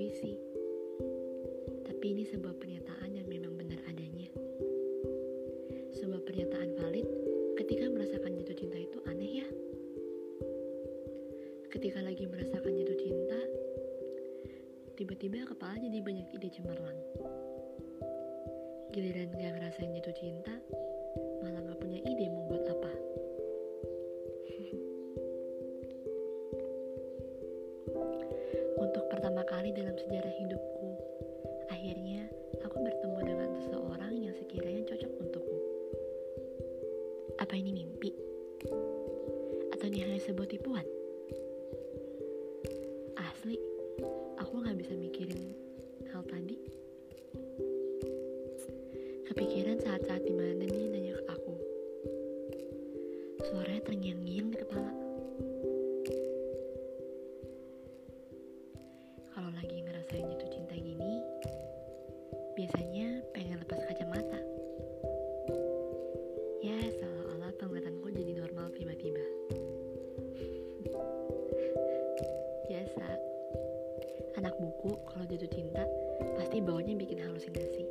puisi, 0.00 0.32
tapi 1.84 2.16
ini 2.16 2.24
sebuah 2.24 2.56
pernyataan 2.56 3.20
yang 3.20 3.28
memang 3.28 3.52
benar 3.52 3.76
adanya. 3.84 4.32
Sebuah 5.92 6.24
pernyataan 6.24 6.72
valid 6.72 7.04
ketika 7.60 7.84
merasakan 7.92 8.32
jatuh 8.32 8.56
cinta 8.56 8.80
itu 8.80 8.96
aneh 9.04 9.44
ya. 9.44 9.48
Ketika 11.68 12.00
lagi 12.00 12.24
merasakan 12.24 12.80
jatuh 12.80 12.96
cinta, 12.96 13.40
tiba-tiba 14.96 15.44
kepala 15.44 15.76
jadi 15.76 16.00
banyak 16.00 16.32
ide 16.32 16.48
cemerlang. 16.48 16.96
Giliran 18.96 19.36
gak 19.36 19.52
ngerasain 19.52 19.92
jatuh 20.00 20.16
cinta, 20.16 20.56
malah 21.44 21.60
gak 21.60 21.76
punya 21.76 22.00
ide 22.08 22.24
mau 22.32 22.48
buat 22.48 22.64
apa. 22.72 22.79
Apa 37.50 37.58
ini 37.58 37.82
mimpi? 37.82 38.14
Atau 39.74 39.90
ini 39.90 40.06
hanya 40.06 40.22
sebuah 40.22 40.54
tipuan? 40.54 40.86
Anak 74.36 74.52
buku 74.60 74.92
kalau 75.08 75.24
jatuh 75.24 75.48
cinta 75.48 75.88
pasti 76.36 76.60
bawanya 76.60 76.92
bikin 77.00 77.16
halusinasi. 77.24 77.88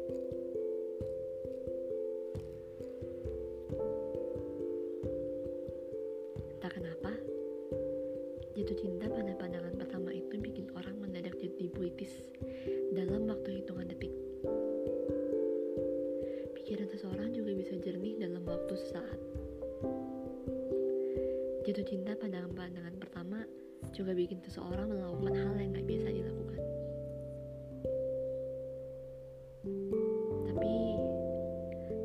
Entah 6.53 6.69
kenapa, 6.69 7.11
jatuh 8.53 8.77
cinta 8.77 9.09
pada 9.09 9.33
pandangan 9.33 9.73
pertama 9.73 10.13
itu 10.13 10.37
bikin 10.37 10.69
orang 10.77 10.93
mendadak 11.01 11.33
jadi 11.41 11.65
puitis 11.73 12.13
dalam 12.93 13.25
waktu 13.25 13.65
hitungan 13.65 13.89
detik. 13.89 14.13
Pikiran 16.53 16.87
seseorang 16.93 17.33
juga 17.33 17.57
bisa 17.57 17.73
jernih 17.81 18.21
dalam 18.21 18.45
waktu 18.45 18.77
sesaat. 18.77 19.19
Jatuh 21.65 21.85
cinta 21.85 22.13
pada 22.13 22.28
juga 23.99 24.15
bikin 24.15 24.39
seseorang 24.47 24.87
melakukan 24.95 25.35
hal 25.35 25.59
yang 25.59 25.75
gak 25.75 25.83
biasa 25.83 26.07
dilakukan. 26.07 26.61
Tapi 30.47 30.73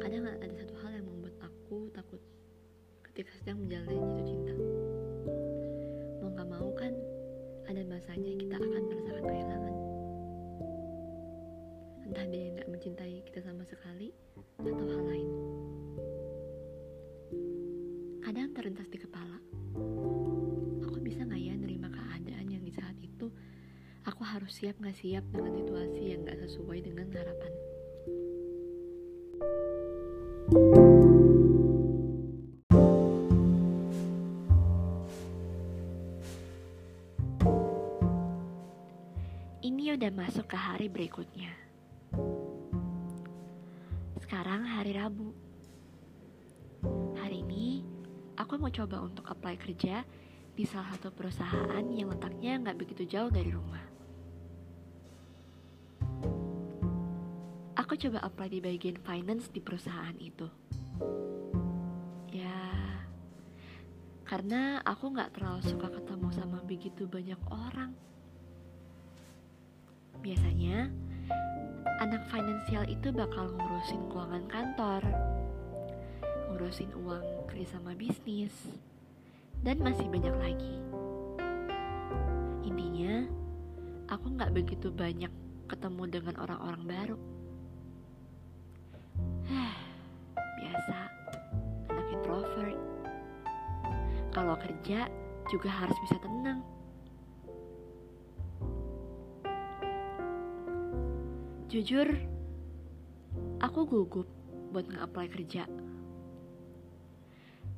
kadang 0.02 0.26
ada 0.26 0.54
satu 0.58 0.74
hal 0.82 0.90
yang 0.98 1.06
membuat 1.06 1.38
aku 1.38 1.86
takut 1.94 2.18
ketika 3.06 3.30
sedang 3.38 3.62
menjalani 3.62 3.94
jatuh 3.94 4.26
cinta. 4.26 4.54
Mau 6.18 6.34
gak 6.34 6.48
mau 6.50 6.68
kan 6.74 6.90
ada 7.70 7.82
masanya 7.86 8.32
kita 8.42 8.58
akan 8.58 8.82
merasakan 8.90 9.24
kehilangan. 9.30 9.74
Entah 12.10 12.26
dia 12.26 12.42
yang 12.42 12.54
gak 12.58 12.70
mencintai 12.74 13.22
kita 13.22 13.38
sama 13.46 13.62
sekali 13.70 14.10
atau 14.58 14.82
hal 14.82 15.02
lain. 15.14 15.30
Kadang 18.18 18.50
terlintas 18.50 18.90
di 18.90 18.98
kepala. 18.98 19.53
Harus 24.44 24.60
siap 24.60 24.76
gak 24.76 25.00
siap 25.00 25.24
dengan 25.32 25.56
situasi 25.56 26.02
yang 26.12 26.20
gak 26.28 26.36
sesuai 26.36 26.78
dengan 26.84 27.08
harapan. 27.16 27.52
Ini 39.64 39.96
udah 39.96 40.12
masuk 40.12 40.44
ke 40.44 40.58
hari 40.60 40.92
berikutnya. 40.92 41.48
Sekarang 44.20 44.68
hari 44.68 44.92
Rabu. 44.92 45.32
Hari 47.16 47.40
ini 47.40 47.80
aku 48.36 48.60
mau 48.60 48.68
coba 48.68 49.08
untuk 49.08 49.24
apply 49.24 49.56
kerja 49.56 50.04
di 50.52 50.68
salah 50.68 50.92
satu 50.92 51.08
perusahaan 51.16 51.88
yang 51.96 52.12
letaknya 52.12 52.60
nggak 52.60 52.76
begitu 52.76 53.08
jauh 53.08 53.32
dari 53.32 53.48
rumah. 53.48 53.93
Aku 57.94 58.10
coba 58.10 58.26
apply 58.26 58.50
di 58.50 58.58
bagian 58.58 58.98
finance 59.06 59.46
di 59.54 59.62
perusahaan 59.62 60.18
itu. 60.18 60.50
Ya, 62.26 62.58
karena 64.26 64.82
aku 64.82 65.14
nggak 65.14 65.38
terlalu 65.38 65.62
suka 65.62 65.94
ketemu 65.94 66.26
sama 66.34 66.58
begitu 66.66 67.06
banyak 67.06 67.38
orang. 67.54 67.94
Biasanya, 70.18 70.90
anak 72.02 72.26
finansial 72.34 72.82
itu 72.90 73.14
bakal 73.14 73.54
ngurusin 73.54 74.02
keuangan 74.10 74.44
kantor, 74.50 75.02
ngurusin 76.50 76.90
uang 76.98 77.46
kerjasama 77.46 77.94
bisnis, 77.94 78.74
dan 79.62 79.78
masih 79.78 80.10
banyak 80.10 80.34
lagi. 80.42 80.74
Intinya, 82.66 83.22
aku 84.10 84.34
nggak 84.34 84.50
begitu 84.50 84.90
banyak 84.90 85.30
ketemu 85.70 86.02
dengan 86.10 86.42
orang-orang 86.42 86.82
baru. 86.90 87.33
Kalau 94.34 94.58
kerja 94.58 95.06
juga 95.46 95.70
harus 95.70 95.94
bisa 96.02 96.18
tenang. 96.18 96.60
Jujur, 101.70 102.06
aku 103.62 103.80
gugup 103.86 104.26
buat 104.74 104.90
nge-apply 104.90 105.26
kerja. 105.30 105.70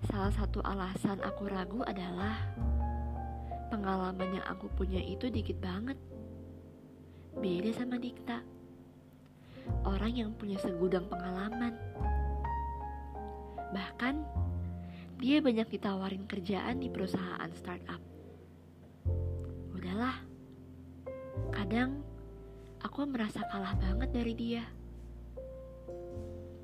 Salah 0.08 0.32
satu 0.32 0.64
alasan 0.64 1.20
aku 1.20 1.48
ragu 1.48 1.80
adalah 1.84 2.40
pengalaman 3.68 4.40
yang 4.40 4.46
aku 4.48 4.68
punya 4.72 5.00
itu 5.00 5.28
dikit 5.28 5.60
banget. 5.60 5.96
Beda 7.36 7.68
sama 7.76 8.00
Dikta. 8.00 8.40
Orang 9.84 10.16
yang 10.16 10.32
punya 10.36 10.56
segudang 10.56 11.04
pengalaman. 11.10 11.76
Bahkan, 13.76 14.14
dia 15.16 15.40
banyak 15.40 15.68
ditawarin 15.72 16.28
kerjaan 16.28 16.76
di 16.76 16.92
perusahaan 16.92 17.48
startup. 17.56 18.00
Udahlah, 19.72 20.20
kadang 21.56 22.04
aku 22.84 23.08
merasa 23.08 23.40
kalah 23.48 23.72
banget 23.80 24.12
dari 24.12 24.34
dia. 24.36 24.64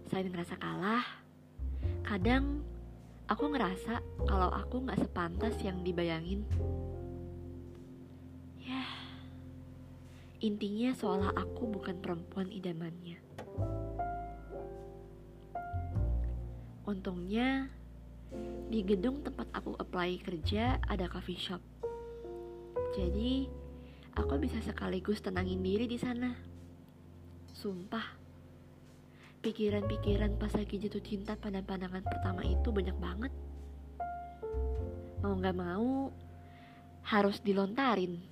Selain 0.05 0.29
ngerasa 0.29 0.61
kalah, 0.61 1.05
kadang 2.05 2.61
aku 3.25 3.57
ngerasa 3.57 4.05
kalau 4.29 4.53
aku 4.53 4.85
gak 4.85 5.01
sepantas 5.01 5.57
yang 5.65 5.81
dibayangin. 5.81 6.45
Ya, 8.61 8.85
intinya 10.45 10.93
seolah 10.93 11.33
aku 11.33 11.73
bukan 11.73 11.97
perempuan 12.05 12.53
idamannya. 12.53 13.17
Untungnya, 16.85 17.73
di 18.73 18.81
gedung 18.81 19.21
tempat 19.21 19.53
aku 19.53 19.77
apply 19.77 20.17
kerja 20.25 20.81
ada 20.89 21.05
coffee 21.05 21.37
shop. 21.37 21.61
Jadi, 22.97 23.45
aku 24.17 24.41
bisa 24.41 24.65
sekaligus 24.65 25.21
tenangin 25.21 25.61
diri 25.61 25.85
di 25.85 26.01
sana. 26.01 26.33
Sumpah, 27.53 28.17
pikiran-pikiran 29.45 30.41
pas 30.41 30.57
lagi 30.57 30.81
jatuh 30.81 31.05
cinta 31.05 31.37
pada 31.37 31.61
pandangan 31.61 32.01
pertama 32.01 32.41
itu 32.49 32.73
banyak 32.73 32.97
banget. 32.97 33.33
Mau 35.21 35.37
gak 35.37 35.53
mau, 35.53 36.09
harus 37.13 37.45
dilontarin 37.45 38.25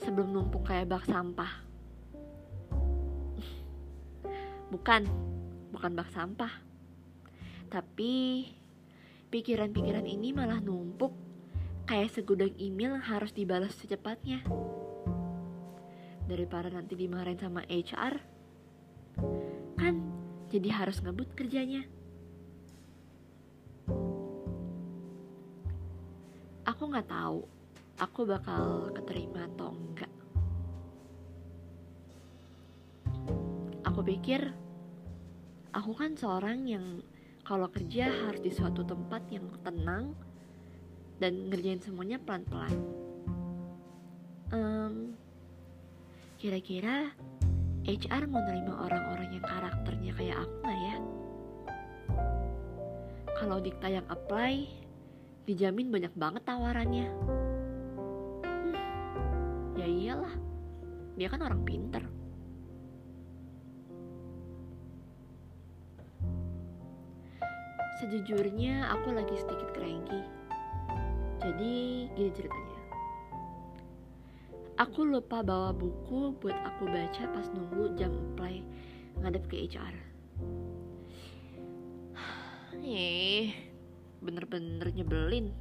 sebelum 0.00 0.40
numpuk 0.40 0.72
kayak 0.72 0.88
bak 0.88 1.04
sampah. 1.04 1.52
Bukan, 4.72 5.04
bukan 5.68 5.92
bak 5.92 6.08
sampah. 6.16 6.52
Tapi 7.68 8.46
pikiran-pikiran 9.30 10.10
ini 10.10 10.34
malah 10.34 10.58
numpuk 10.58 11.14
kayak 11.86 12.10
segudang 12.10 12.50
email 12.58 12.98
yang 12.98 13.06
harus 13.06 13.30
dibalas 13.30 13.74
secepatnya. 13.78 14.42
Daripada 16.26 16.70
nanti 16.70 16.98
dimarahin 16.98 17.38
sama 17.38 17.62
HR, 17.66 18.14
kan 19.78 19.94
jadi 20.50 20.68
harus 20.70 20.98
ngebut 21.02 21.34
kerjanya. 21.38 21.86
Aku 26.66 26.86
nggak 26.90 27.10
tahu 27.10 27.46
aku 27.98 28.20
bakal 28.26 28.94
keterima 28.94 29.46
atau 29.46 29.74
enggak. 29.74 30.12
Aku 33.86 34.00
pikir 34.06 34.54
aku 35.74 35.92
kan 35.94 36.14
seorang 36.14 36.66
yang 36.66 37.02
kalau 37.50 37.66
kerja 37.66 38.06
harus 38.06 38.38
di 38.46 38.54
suatu 38.54 38.86
tempat 38.86 39.26
yang 39.26 39.42
tenang 39.66 40.14
dan 41.18 41.50
ngerjain 41.50 41.82
semuanya 41.82 42.22
pelan-pelan. 42.22 42.78
Um, 44.54 45.18
kira-kira 46.38 47.10
HR 47.82 48.30
mau 48.30 48.38
nerima 48.46 48.86
orang-orang 48.86 49.34
yang 49.34 49.42
karakternya 49.42 50.12
kayak 50.14 50.36
aku 50.46 50.54
nggak 50.62 50.78
ya? 50.78 50.96
Kalau 53.34 53.58
Dikta 53.58 53.88
yang 53.98 54.06
apply, 54.06 54.70
dijamin 55.50 55.90
banyak 55.90 56.14
banget 56.14 56.46
tawarannya. 56.46 57.08
Hmm, 58.46 58.74
ya 59.74 59.86
iyalah, 59.90 60.34
dia 61.18 61.26
kan 61.26 61.42
orang 61.42 61.66
pinter. 61.66 62.19
Sejujurnya 68.00 68.88
aku 68.96 69.12
lagi 69.12 69.36
sedikit 69.36 69.76
cranky. 69.76 70.24
Jadi 71.44 72.08
gini 72.16 72.32
ceritanya. 72.32 72.80
Aku 74.80 75.04
lupa 75.04 75.44
bawa 75.44 75.76
buku 75.76 76.32
buat 76.40 76.56
aku 76.64 76.88
baca 76.88 77.28
pas 77.28 77.44
nunggu 77.52 77.92
jam 78.00 78.08
apply 78.08 78.64
ngadep 79.20 79.44
ke 79.52 79.68
HR. 79.68 79.94
Eh, 82.80 83.52
bener-bener 84.24 84.88
nyebelin. 84.96 85.52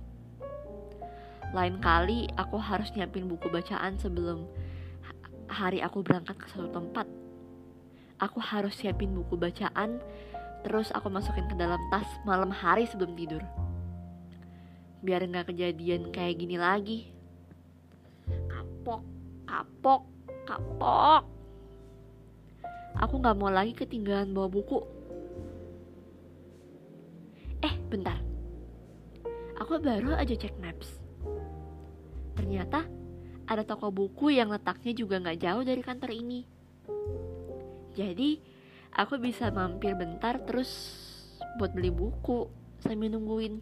Lain 1.51 1.75
kali 1.83 2.31
aku 2.39 2.55
harus 2.55 2.87
nyiapin 2.95 3.27
buku 3.27 3.51
bacaan 3.51 3.99
sebelum 3.99 4.47
hari 5.51 5.83
aku 5.83 5.99
berangkat 5.99 6.39
ke 6.39 6.47
suatu 6.47 6.71
tempat. 6.71 7.03
Aku 8.23 8.39
harus 8.39 8.79
siapin 8.79 9.11
buku 9.11 9.35
bacaan 9.35 9.99
Terus 10.63 10.91
aku 10.91 11.07
masukin 11.07 11.47
ke 11.47 11.55
dalam 11.55 11.79
tas 11.89 12.07
malam 12.27 12.51
hari 12.51 12.83
sebelum 12.85 13.15
tidur. 13.15 13.43
Biar 14.99 15.23
nggak 15.23 15.55
kejadian 15.55 16.11
kayak 16.11 16.43
gini 16.43 16.59
lagi. 16.59 16.99
Kapok, 18.51 19.01
kapok, 19.47 20.03
kapok. 20.43 21.23
Aku 22.99 23.15
nggak 23.23 23.37
mau 23.39 23.47
lagi 23.47 23.71
ketinggalan 23.71 24.35
bawa 24.35 24.51
buku. 24.51 24.83
Eh, 27.63 27.75
bentar. 27.87 28.19
Aku 29.59 29.79
baru 29.79 30.15
aja 30.15 30.35
cek 30.35 30.59
maps. 30.59 30.99
Ternyata 32.35 32.83
ada 33.47 33.63
toko 33.63 33.91
buku 33.91 34.35
yang 34.35 34.51
letaknya 34.51 34.91
juga 34.91 35.19
nggak 35.19 35.39
jauh 35.39 35.63
dari 35.63 35.81
kantor 35.83 36.11
ini. 36.11 36.39
Jadi, 37.95 38.39
aku 38.93 39.21
bisa 39.21 39.49
mampir 39.53 39.93
bentar 39.93 40.41
terus 40.45 40.69
buat 41.57 41.73
beli 41.73 41.89
buku 41.93 42.49
sambil 42.81 43.11
nungguin. 43.13 43.61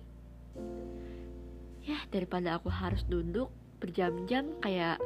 Ya 1.88 2.03
daripada 2.12 2.59
aku 2.59 2.68
harus 2.68 3.03
duduk 3.07 3.50
berjam-jam 3.79 4.57
kayak 4.59 5.00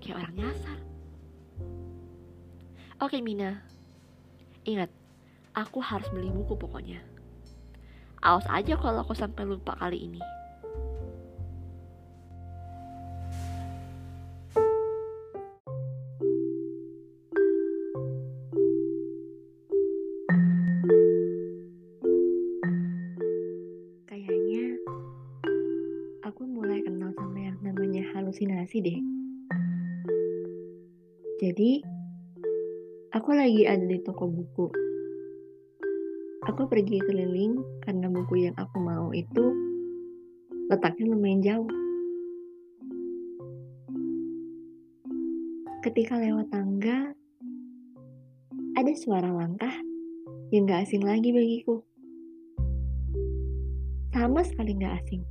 kayak 0.00 0.16
orang 0.20 0.34
nyasar. 0.36 0.78
Oke 3.02 3.20
Mina. 3.20 3.60
Ingat 4.64 4.88
aku 5.52 5.84
harus 5.84 6.08
beli 6.08 6.32
buku 6.32 6.56
pokoknya. 6.56 7.04
Awas 8.24 8.48
aja 8.48 8.80
kalau 8.80 9.04
aku 9.04 9.12
sampai 9.12 9.44
lupa 9.44 9.76
kali 9.76 10.08
ini 10.08 10.22
halusinasi 28.34 28.76
deh. 28.82 28.98
Jadi, 31.38 31.70
aku 33.14 33.30
lagi 33.30 33.62
ada 33.62 33.86
di 33.86 34.02
toko 34.02 34.26
buku. 34.26 34.66
Aku 36.50 36.66
pergi 36.66 36.98
keliling 36.98 37.62
karena 37.86 38.10
buku 38.10 38.50
yang 38.50 38.56
aku 38.58 38.82
mau 38.82 39.14
itu 39.14 39.54
letaknya 40.66 41.14
lumayan 41.14 41.46
jauh. 41.46 41.70
Ketika 45.86 46.18
lewat 46.18 46.50
tangga, 46.50 47.14
ada 48.74 48.92
suara 48.98 49.30
langkah 49.30 49.78
yang 50.50 50.66
gak 50.66 50.90
asing 50.90 51.06
lagi 51.06 51.30
bagiku. 51.30 51.86
Sama 54.10 54.42
sekali 54.42 54.74
gak 54.74 55.06
asing 55.06 55.22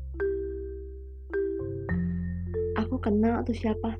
aku 2.83 2.99
kenal 2.99 3.39
atau 3.41 3.55
siapa? 3.55 3.95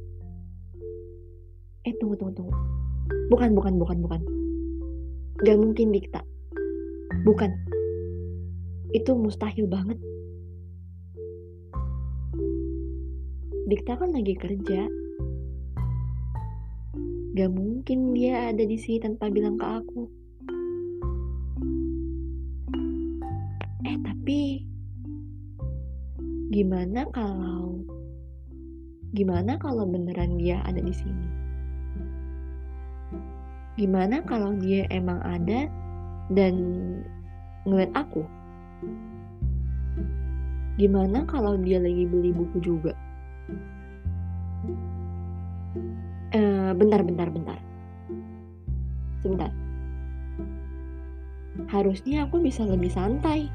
Eh 1.88 1.96
tunggu 2.00 2.16
tunggu 2.20 2.36
tunggu. 2.36 2.56
Bukan 3.32 3.56
bukan 3.56 3.74
bukan 3.80 3.98
bukan. 4.04 4.22
Gak 5.44 5.60
mungkin 5.60 5.92
Dikta. 5.92 6.24
Bukan. 7.28 7.52
Itu 8.96 9.16
mustahil 9.18 9.68
banget. 9.68 10.00
Dikta 13.68 14.00
kan 14.00 14.12
lagi 14.12 14.36
kerja. 14.36 14.88
Gak 17.34 17.52
mungkin 17.52 18.14
dia 18.14 18.54
ada 18.54 18.64
di 18.64 18.78
sini 18.78 19.02
tanpa 19.02 19.28
bilang 19.34 19.58
ke 19.58 19.66
aku. 19.66 20.04
Eh 23.84 23.98
tapi 24.06 24.64
gimana 26.54 27.10
kalau 27.10 27.73
Gimana 29.14 29.62
kalau 29.62 29.86
beneran 29.86 30.42
dia 30.42 30.58
ada 30.66 30.82
di 30.82 30.90
sini? 30.90 31.28
Gimana 33.78 34.26
kalau 34.26 34.58
dia 34.58 34.90
emang 34.90 35.22
ada 35.22 35.70
dan 36.34 36.54
ngeliat 37.70 37.94
aku? 37.94 38.26
Gimana 40.82 41.30
kalau 41.30 41.54
dia 41.62 41.78
lagi 41.78 42.10
beli 42.10 42.34
buku 42.34 42.58
juga? 42.58 42.98
Uh, 46.34 46.74
bentar, 46.74 47.06
bentar, 47.06 47.30
bentar. 47.30 47.60
Sebentar. 49.22 49.54
Harusnya 51.70 52.26
aku 52.26 52.42
bisa 52.42 52.66
lebih 52.66 52.90
santai 52.90 53.46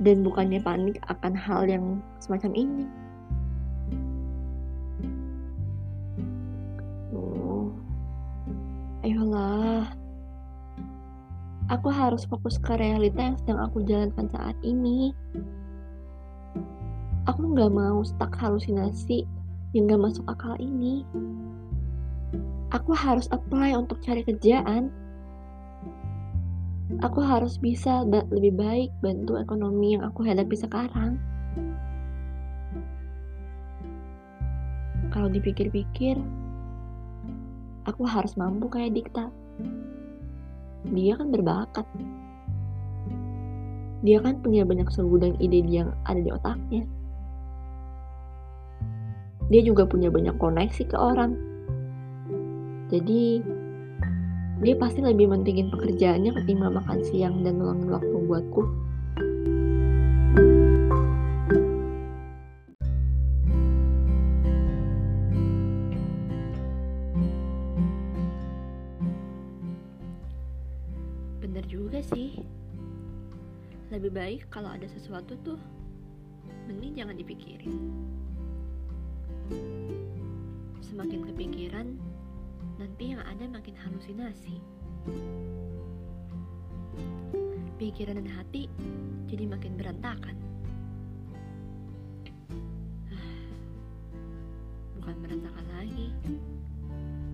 dan 0.00 0.24
bukannya 0.24 0.64
panik 0.64 0.96
akan 1.12 1.36
hal 1.36 1.68
yang 1.68 2.00
semacam 2.16 2.56
ini. 2.56 2.88
Aku 11.78 11.94
harus 11.94 12.26
fokus 12.26 12.58
ke 12.58 12.74
realita 12.74 13.22
yang 13.22 13.38
sedang 13.38 13.62
aku 13.62 13.86
jalankan 13.86 14.26
saat 14.34 14.58
ini. 14.66 15.14
Aku 17.30 17.54
nggak 17.54 17.70
mau 17.70 18.02
stuck 18.02 18.34
halusinasi 18.34 19.22
yang 19.70 19.86
gak 19.86 20.10
masuk 20.10 20.26
akal 20.26 20.58
ini. 20.58 21.06
Aku 22.74 22.98
harus 22.98 23.30
apply 23.30 23.78
untuk 23.78 24.02
cari 24.02 24.26
kerjaan. 24.26 24.90
Aku 26.98 27.22
harus 27.22 27.62
bisa 27.62 28.02
lebih 28.02 28.58
baik 28.58 28.90
bantu 28.98 29.38
ekonomi 29.38 29.94
yang 29.94 30.02
aku 30.02 30.26
hadapi 30.26 30.58
sekarang. 30.58 31.14
Kalau 35.14 35.30
dipikir-pikir, 35.30 36.18
aku 37.86 38.02
harus 38.02 38.34
mampu 38.34 38.66
kayak 38.66 38.98
Dikta. 38.98 39.30
Dia 40.86 41.18
kan 41.18 41.34
berbakat. 41.34 41.86
Dia 44.06 44.22
kan 44.22 44.38
punya 44.38 44.62
banyak 44.62 44.86
segudang 44.94 45.34
ide 45.42 45.58
yang 45.66 45.90
ada 46.06 46.22
di 46.22 46.30
otaknya. 46.30 46.86
Dia 49.48 49.60
juga 49.64 49.88
punya 49.88 50.12
banyak 50.12 50.38
koneksi 50.38 50.82
ke 50.86 50.94
orang. 50.94 51.34
Jadi, 52.92 53.42
dia 54.62 54.74
pasti 54.78 55.02
lebih 55.02 55.32
mentingin 55.32 55.72
pekerjaannya 55.72 56.30
ketimbang 56.36 56.78
makan 56.78 57.00
siang 57.02 57.42
dan 57.42 57.58
luangin 57.58 57.90
waktu 57.90 58.16
buatku. 58.28 58.62
Bener 60.38 60.67
Kalau 74.46 74.70
ada 74.70 74.86
sesuatu 74.86 75.34
tuh, 75.42 75.58
mending 76.70 76.94
jangan 77.02 77.16
dipikirin. 77.18 77.74
Semakin 80.84 81.26
kepikiran, 81.34 81.98
nanti 82.78 83.10
yang 83.16 83.22
ada 83.26 83.44
makin 83.50 83.74
halusinasi. 83.74 84.62
Pikiran 87.78 88.22
dan 88.22 88.30
hati 88.30 88.70
jadi 89.26 89.44
makin 89.50 89.74
berantakan. 89.74 90.36
Bukan 94.98 95.16
berantakan 95.22 95.66
lagi, 95.74 96.14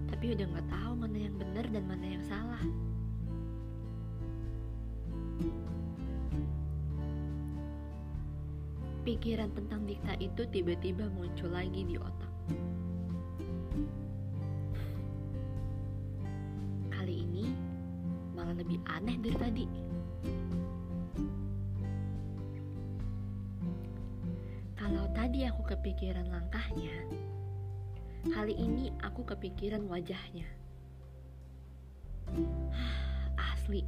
tapi 0.09 0.33
udah 0.33 0.47
nggak 0.47 0.69
tahu 0.73 0.93
mana 0.97 1.19
yang 1.21 1.37
benar 1.37 1.65
dan 1.69 1.85
mana 1.85 2.07
yang 2.07 2.25
salah. 2.29 2.65
Pikiran 9.05 9.53
tentang 9.53 9.85
dikta 9.85 10.17
itu 10.17 10.49
tiba-tiba 10.49 11.13
muncul 11.13 11.53
lagi 11.53 11.85
di 11.85 12.01
otak. 12.01 12.35
lebih 18.65 18.81
aneh 18.89 19.21
dari 19.21 19.37
tadi. 19.37 19.67
Kalau 24.73 25.05
tadi 25.13 25.45
aku 25.45 25.63
kepikiran 25.69 26.33
langkahnya, 26.33 26.97
kali 28.33 28.57
ini 28.57 28.89
aku 29.05 29.21
kepikiran 29.27 29.85
wajahnya. 29.85 30.49
Asli, 33.53 33.85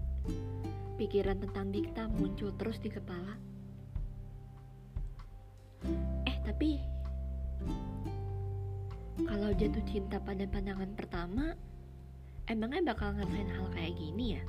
pikiran 1.00 1.40
tentang 1.40 1.72
Dikta 1.72 2.12
muncul 2.12 2.52
terus 2.60 2.76
di 2.76 2.92
kepala. 2.92 3.55
Tapi 6.56 6.80
kalau 9.28 9.52
jatuh 9.60 9.84
cinta 9.84 10.16
pada 10.16 10.48
pandangan 10.48 10.88
pertama, 10.96 11.52
emangnya 12.48 12.96
bakal 12.96 13.12
ngerasain 13.12 13.52
hal 13.52 13.68
kayak 13.76 13.92
gini 14.00 14.40
ya? 14.40 14.42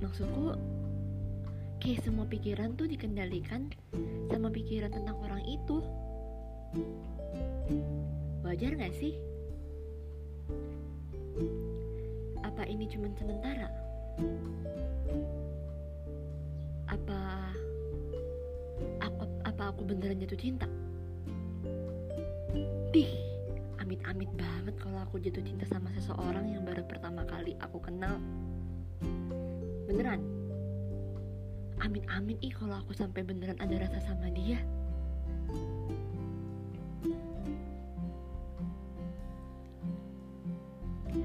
Maksudku, 0.00 0.56
kayak 1.84 2.00
semua 2.00 2.24
pikiran 2.24 2.72
tuh 2.80 2.88
dikendalikan 2.88 3.68
sama 4.32 4.48
pikiran 4.48 4.88
tentang 4.88 5.20
orang 5.20 5.44
itu. 5.44 5.84
Wajar 8.40 8.80
gak 8.80 8.96
sih? 8.96 9.12
Apa 12.40 12.64
ini 12.72 12.88
cuma 12.88 13.12
sementara? 13.20 13.68
Apa 16.88 17.52
aku 19.00 19.23
aku 19.74 19.82
beneran 19.90 20.22
jatuh 20.22 20.38
cinta? 20.38 20.70
Dih, 22.94 23.10
amit-amit 23.82 24.30
banget 24.38 24.74
kalau 24.78 25.02
aku 25.02 25.18
jatuh 25.18 25.42
cinta 25.42 25.66
sama 25.66 25.90
seseorang 25.92 26.46
yang 26.48 26.62
baru 26.62 26.86
pertama 26.86 27.26
kali 27.26 27.52
aku 27.58 27.82
kenal 27.82 28.16
beneran 29.84 30.24
amin-amin 31.84 32.40
ih 32.40 32.54
kalau 32.54 32.80
aku 32.80 32.96
sampai 32.96 33.20
beneran 33.20 33.60
ada 33.60 33.76
rasa 33.84 34.00
sama 34.00 34.32
dia 34.32 34.56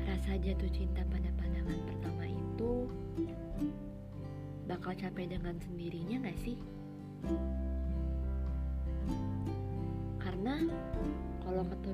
rasa 0.04 0.36
jatuh 0.44 0.70
cinta 0.76 1.00
pada 1.08 1.32
pandangan 1.40 1.80
pertama 1.88 2.28
itu 2.28 2.74
bakal 4.68 4.94
capek 4.94 5.32
dengan 5.32 5.56
sendirinya 5.58 6.30
gak 6.30 6.38
sih? 6.44 6.60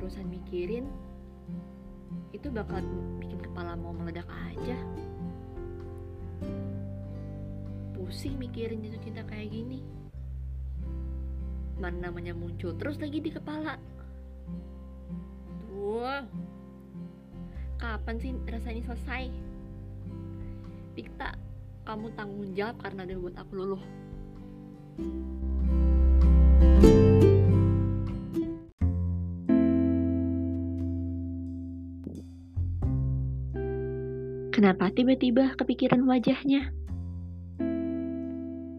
Kalau 0.05 0.21
keterusan 0.21 0.37
mikirin 0.37 0.85
itu 2.29 2.53
bakal 2.53 2.77
bikin 3.17 3.41
kepala 3.41 3.73
mau 3.73 3.89
meledak 3.89 4.29
aja. 4.29 4.77
Pusing 7.97 8.37
mikirin 8.37 8.85
jatuh 8.85 9.01
cinta 9.01 9.25
kayak 9.25 9.49
gini. 9.49 9.81
Mana 11.81 12.13
namanya 12.13 12.37
muncul 12.37 12.77
terus 12.77 13.01
lagi 13.01 13.17
di 13.17 13.33
kepala. 13.33 13.81
Wah, 15.73 16.21
kapan 17.81 18.21
sih 18.21 18.37
rasanya 18.45 18.85
selesai? 18.85 19.33
Dikta 20.93 21.33
kamu 21.89 22.13
tanggung 22.13 22.53
jawab 22.53 22.77
karena 22.77 23.09
udah 23.09 23.17
buat 23.25 23.35
aku 23.41 23.51
luluh 23.57 23.83
Kenapa 34.55 34.87
tiba-tiba 34.87 35.51
kepikiran 35.59 36.07
wajahnya? 36.07 36.71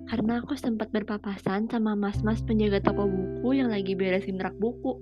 karena 0.06 0.38
aku 0.40 0.54
sempat 0.54 0.88
berpapasan 0.95 1.66
sama 1.68 1.99
mas-mas 1.99 2.38
penjaga 2.40 2.78
toko 2.78 3.11
buku 3.11 3.59
yang 3.59 3.68
lagi 3.68 3.99
beresin 3.99 4.38
rak 4.38 4.54
buku. 4.56 4.97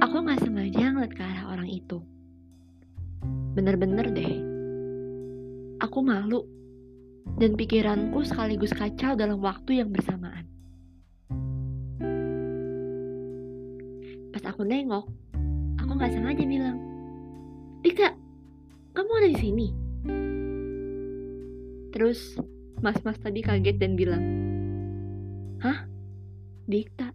Aku 0.00 0.24
gak 0.24 0.40
sengaja 0.40 0.90
ngeliat 0.90 1.12
ke 1.12 1.22
arah 1.22 1.52
orang 1.52 1.68
itu. 1.68 2.00
Bener-bener 3.54 4.08
deh. 4.08 4.34
Aku 5.84 6.00
malu 6.00 6.48
dan 7.36 7.54
pikiranku 7.54 8.24
sekaligus 8.24 8.72
kacau 8.72 9.14
dalam 9.14 9.38
waktu 9.44 9.84
yang 9.84 9.92
bersamaan. 9.92 10.48
Pas 14.32 14.44
aku 14.48 14.64
nengok, 14.64 15.06
aku 15.76 15.92
gak 16.00 16.12
sengaja 16.12 16.42
bilang, 16.42 16.80
Dika, 17.84 18.16
kamu 18.94 19.10
ada 19.18 19.28
di 19.28 19.38
sini? 19.42 19.66
Terus 21.90 22.38
Mas-mas 22.78 23.18
tadi 23.18 23.42
kaget 23.42 23.76
dan 23.82 23.98
bilang, 23.98 24.24
Hah? 25.58 25.90
Dikta? 26.70 27.10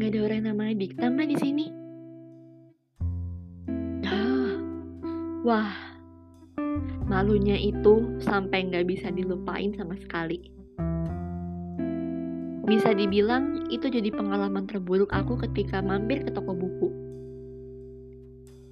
Gak 0.00 0.08
ada 0.16 0.18
orang 0.24 0.38
yang 0.40 0.48
namanya 0.56 0.74
Dikta 0.80 1.06
mbak 1.12 1.28
di 1.28 1.36
sini? 1.36 1.66
Ah, 4.08 4.56
wah, 5.44 5.72
malunya 7.04 7.60
itu 7.60 8.16
sampai 8.24 8.64
gak 8.72 8.88
bisa 8.88 9.12
dilupain 9.12 9.76
sama 9.76 9.92
sekali. 10.00 10.40
Bisa 12.64 12.96
dibilang 12.96 13.68
itu 13.68 13.92
jadi 13.92 14.08
pengalaman 14.08 14.64
terburuk 14.64 15.12
aku 15.12 15.36
ketika 15.48 15.84
mampir 15.84 16.24
ke 16.24 16.30
toko 16.32 16.56
buku. 16.56 17.09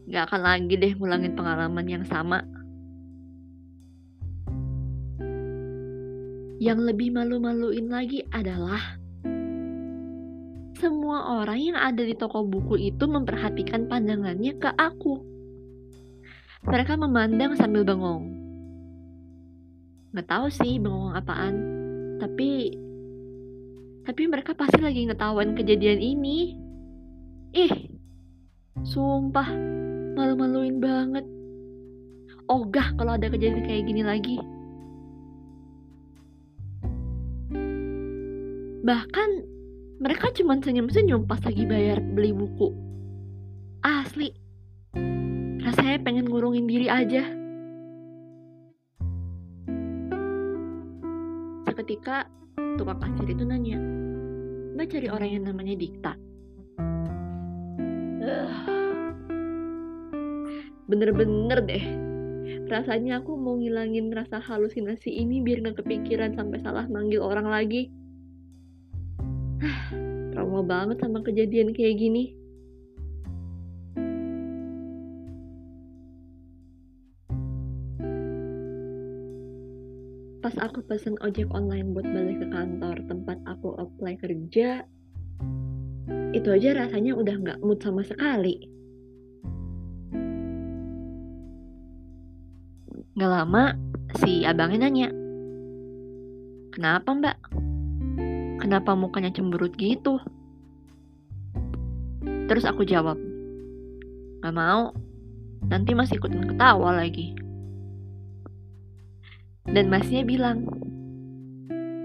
Gak 0.09 0.33
akan 0.33 0.41
lagi 0.41 0.75
deh 0.81 0.93
ngulangin 0.97 1.37
pengalaman 1.37 1.85
yang 1.85 2.05
sama 2.09 2.41
Yang 6.59 6.91
lebih 6.91 7.15
malu-maluin 7.15 7.87
lagi 7.87 8.27
adalah 8.35 8.99
semua 10.79 11.43
orang 11.43 11.59
yang 11.59 11.79
ada 11.79 12.03
di 12.03 12.19
toko 12.19 12.43
buku 12.43 12.79
itu 12.79 13.07
memperhatikan 13.07 13.87
pandangannya 13.87 14.59
ke 14.59 14.71
aku. 14.75 15.23
Mereka 16.67 16.99
memandang 16.99 17.55
sambil 17.55 17.87
bengong. 17.87 18.35
Nggak 20.11 20.27
tahu 20.27 20.47
sih 20.51 20.83
bengong 20.83 21.15
apaan, 21.15 21.55
tapi 22.19 22.75
tapi 24.03 24.23
mereka 24.27 24.55
pasti 24.59 24.83
lagi 24.83 25.07
ngetawain 25.07 25.55
kejadian 25.55 26.03
ini. 26.03 26.59
Ih, 27.55 27.75
sumpah 28.83 29.78
malu-maluin 30.19 30.83
banget. 30.83 31.23
Ogah 32.51 32.91
kalau 32.99 33.15
ada 33.15 33.31
kejadian 33.31 33.63
kayak 33.63 33.87
gini 33.87 34.03
lagi. 34.03 34.37
Bahkan 38.83 39.31
mereka 40.03 40.35
cuma 40.35 40.59
senyum-senyum 40.59 41.23
pas 41.31 41.39
lagi 41.47 41.63
bayar 41.63 42.03
beli 42.03 42.35
buku. 42.35 42.75
Asli, 43.87 44.35
rasanya 45.63 46.03
pengen 46.03 46.27
ngurungin 46.27 46.67
diri 46.67 46.91
aja. 46.91 47.23
Seketika 51.63 52.27
tukang 52.75 52.99
kasir 52.99 53.29
itu 53.31 53.47
nanya, 53.47 53.79
Mbak 54.75 54.87
cari 54.91 55.09
orang 55.15 55.31
yang 55.31 55.45
namanya 55.47 55.75
Dikta. 55.79 56.13
Uh, 58.19 58.78
bener-bener 60.89 61.61
deh. 61.69 61.85
Rasanya 62.69 63.21
aku 63.21 63.37
mau 63.37 63.61
ngilangin 63.61 64.09
rasa 64.09 64.41
halusinasi 64.41 65.13
ini 65.13 65.45
biar 65.45 65.61
gak 65.61 65.85
kepikiran 65.85 66.33
sampai 66.33 66.65
salah 66.65 66.89
manggil 66.89 67.21
orang 67.21 67.45
lagi. 67.45 67.93
Trauma 70.33 70.65
banget 70.65 70.97
sama 71.05 71.21
kejadian 71.21 71.77
kayak 71.77 72.01
gini. 72.01 72.33
Pas 80.41 80.57
aku 80.65 80.81
pesen 80.89 81.21
ojek 81.21 81.53
online 81.53 81.93
buat 81.93 82.09
balik 82.09 82.41
ke 82.41 82.49
kantor 82.49 82.97
tempat 83.05 83.37
aku 83.45 83.77
apply 83.77 84.17
kerja 84.17 84.89
itu 86.33 86.49
aja 86.49 86.77
rasanya 86.77 87.13
udah 87.17 87.37
nggak 87.41 87.61
mood 87.61 87.81
sama 87.81 88.01
sekali 88.05 88.78
Gak 93.19 93.35
lama, 93.35 93.75
si 94.23 94.47
abangnya 94.47 94.87
nanya, 94.87 95.11
Kenapa 96.71 97.11
mbak? 97.11 97.37
Kenapa 98.63 98.95
mukanya 98.95 99.35
cemberut 99.35 99.75
gitu? 99.75 100.23
Terus 102.47 102.63
aku 102.63 102.87
jawab, 102.87 103.19
Gak 104.39 104.55
mau, 104.55 104.95
nanti 105.67 105.99
masih 105.99 106.23
ikutin 106.23 106.47
ketawa 106.47 106.95
lagi. 106.95 107.35
Dan 109.67 109.91
masnya 109.91 110.23
bilang, 110.23 110.71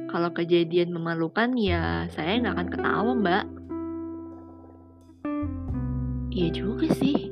kalau 0.10 0.34
kejadian 0.34 0.98
memalukan 0.98 1.54
ya 1.54 2.10
saya 2.10 2.42
nggak 2.42 2.58
akan 2.58 2.70
ketawa 2.74 3.12
mbak. 3.14 3.46
Iya 6.34 6.50
juga 6.58 6.90
sih, 6.98 7.30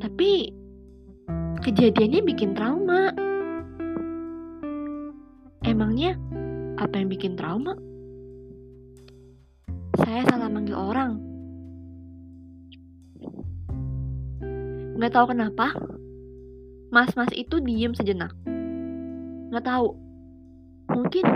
tapi 0.00 0.64
kejadiannya 1.66 2.22
bikin 2.22 2.54
trauma. 2.54 3.10
Emangnya 5.66 6.14
apa 6.78 6.94
yang 6.94 7.10
bikin 7.10 7.34
trauma? 7.34 7.74
Saya 9.98 10.22
salah 10.30 10.46
manggil 10.46 10.78
orang. 10.78 11.18
Gak 15.02 15.10
tahu 15.10 15.34
kenapa, 15.34 15.74
mas-mas 16.94 17.34
itu 17.34 17.58
diem 17.58 17.98
sejenak. 17.98 18.30
Gak 19.50 19.66
tahu, 19.66 19.98
mungkin 20.94 21.26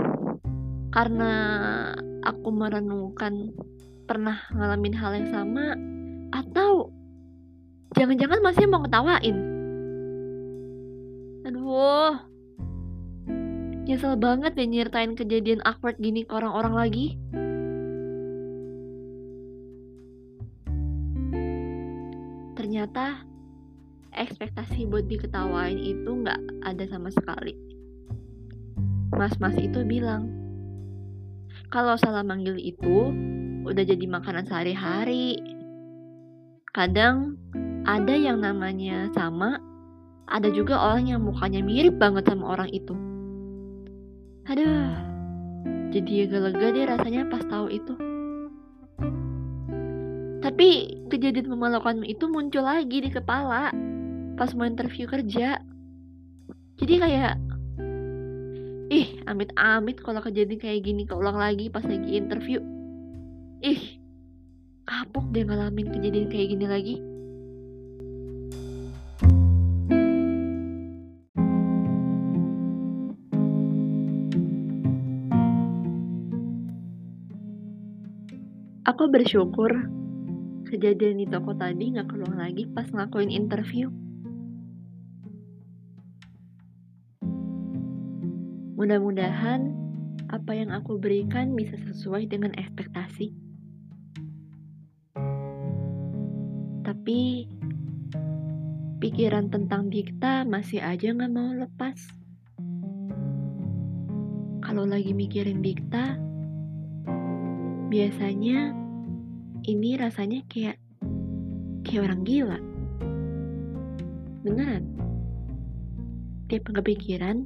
karena 0.95 1.31
aku 2.23 2.55
merenungkan 2.55 3.51
pernah 4.07 4.39
ngalamin 4.55 4.95
hal 4.95 5.11
yang 5.11 5.27
sama, 5.27 5.75
atau 6.31 6.87
jangan-jangan 7.99 8.39
masih 8.39 8.63
mau 8.71 8.79
ngetawain. 8.79 9.50
Nyesel 13.91 14.15
banget 14.15 14.55
ya 14.55 14.63
nyertain 14.63 15.19
kejadian 15.19 15.59
awkward 15.67 15.99
gini 15.99 16.23
ke 16.23 16.31
orang-orang 16.31 16.79
lagi. 16.79 17.07
Ternyata 22.55 23.27
ekspektasi 24.15 24.87
buat 24.87 25.11
diketawain 25.11 25.75
itu 25.75 26.07
nggak 26.07 26.39
ada 26.63 26.87
sama 26.87 27.11
sekali. 27.11 27.51
Mas-mas 29.11 29.59
itu 29.59 29.83
bilang, 29.83 30.31
kalau 31.67 31.99
salah 31.99 32.23
manggil 32.23 32.55
itu 32.63 33.11
udah 33.67 33.83
jadi 33.83 34.07
makanan 34.07 34.47
sehari-hari. 34.47 35.35
Kadang 36.71 37.35
ada 37.83 38.15
yang 38.15 38.39
namanya 38.39 39.11
sama, 39.11 39.59
ada 40.31 40.47
juga 40.47 40.79
orang 40.79 41.11
yang 41.11 41.27
mukanya 41.27 41.59
mirip 41.59 41.99
banget 41.99 42.23
sama 42.31 42.55
orang 42.55 42.71
itu. 42.71 43.10
Aduh, 44.51 44.91
jadi 45.95 46.27
agak 46.27 46.51
lega 46.51 46.67
deh 46.75 46.83
rasanya 46.83 47.23
pas 47.31 47.39
tahu 47.47 47.71
itu. 47.71 47.95
Tapi 50.43 50.99
kejadian 51.07 51.55
memalukan 51.55 52.03
itu 52.03 52.27
muncul 52.27 52.67
lagi 52.67 52.99
di 52.99 53.07
kepala 53.07 53.71
pas 54.35 54.51
mau 54.51 54.67
interview 54.67 55.07
kerja. 55.07 55.55
Jadi 56.83 56.93
kayak, 56.99 57.39
ih 58.91 59.23
amit-amit 59.23 60.03
kalau 60.03 60.19
kejadian 60.19 60.59
kayak 60.59 60.83
gini 60.83 61.07
keulang 61.07 61.39
lagi 61.39 61.71
pas 61.71 61.87
lagi 61.87 62.19
interview. 62.19 62.59
Ih, 63.63 64.03
kapok 64.83 65.31
deh 65.31 65.47
ngalamin 65.47 65.95
kejadian 65.95 66.27
kayak 66.27 66.47
gini 66.51 66.67
lagi. 66.67 66.95
Aku 79.01 79.09
bersyukur 79.09 79.89
kejadian 80.69 81.17
di 81.17 81.25
toko 81.25 81.57
tadi 81.57 81.89
nggak 81.89 82.05
keluar 82.05 82.37
lagi 82.37 82.69
pas 82.69 82.85
ngelakuin 82.85 83.33
interview. 83.33 83.89
Mudah-mudahan 88.77 89.73
apa 90.29 90.53
yang 90.53 90.69
aku 90.69 91.01
berikan 91.01 91.57
bisa 91.57 91.81
sesuai 91.81 92.29
dengan 92.29 92.53
ekspektasi. 92.53 93.33
Tapi 96.85 97.49
pikiran 99.01 99.49
tentang 99.49 99.89
Dikta 99.89 100.45
masih 100.45 100.77
aja 100.77 101.09
nggak 101.09 101.33
mau 101.33 101.49
lepas. 101.57 101.97
Kalau 104.61 104.85
lagi 104.85 105.17
mikirin 105.17 105.65
Dikta, 105.65 106.21
biasanya 107.89 108.80
ini 109.65 109.93
rasanya 109.93 110.41
kayak 110.49 110.81
kayak 111.85 112.09
orang 112.09 112.21
gila. 112.25 112.59
Beneran. 114.41 114.89
Tiap 116.49 116.67
kepikiran, 116.67 117.45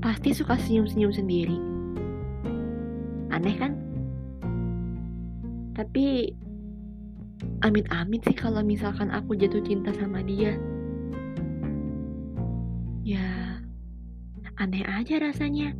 pasti 0.00 0.32
suka 0.32 0.56
senyum-senyum 0.56 1.12
sendiri. 1.12 1.58
Aneh 3.28 3.56
kan? 3.60 3.72
Tapi 5.76 6.32
amit-amit 7.62 8.24
sih 8.24 8.36
kalau 8.36 8.64
misalkan 8.64 9.12
aku 9.12 9.36
jatuh 9.36 9.60
cinta 9.62 9.92
sama 9.94 10.24
dia. 10.24 10.56
Ya, 13.04 13.60
aneh 14.56 14.86
aja 14.88 15.20
rasanya 15.20 15.76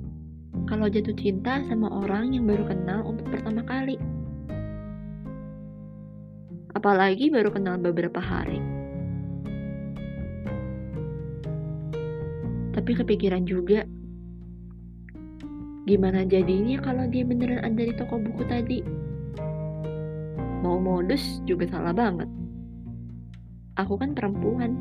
kalau 0.68 0.92
jatuh 0.92 1.16
cinta 1.16 1.64
sama 1.66 1.88
orang 1.88 2.36
yang 2.36 2.44
baru 2.44 2.68
kenal 2.68 3.00
untuk 3.08 3.32
pertama 3.32 3.64
kali. 3.64 3.96
Apalagi 6.82 7.30
baru 7.30 7.54
kenal 7.54 7.78
beberapa 7.78 8.18
hari. 8.18 8.58
Tapi 12.74 12.90
kepikiran 12.98 13.46
juga, 13.46 13.86
gimana 15.86 16.26
jadinya 16.26 16.82
kalau 16.82 17.06
dia 17.06 17.22
beneran 17.22 17.62
ada 17.62 17.86
di 17.86 17.94
toko 17.94 18.18
buku 18.18 18.42
tadi? 18.50 18.82
Mau 20.66 20.82
modus 20.82 21.38
juga 21.46 21.70
salah 21.70 21.94
banget. 21.94 22.26
Aku 23.78 23.94
kan 23.94 24.18
perempuan. 24.18 24.74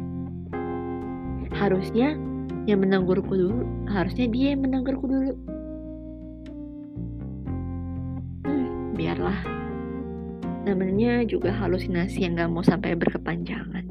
Harusnya 1.53 2.17
yang 2.65 2.81
menegurku 2.81 3.29
dulu, 3.29 3.61
harusnya 3.93 4.25
dia 4.25 4.57
yang 4.57 4.65
menegurku 4.65 5.05
dulu. 5.05 5.37
biarlah 8.97 9.60
namanya 10.63 11.27
juga 11.27 11.51
halusinasi 11.51 12.23
yang 12.23 12.39
gak 12.39 12.49
mau 12.53 12.63
sampai 12.63 12.95
berkepanjangan 12.95 13.90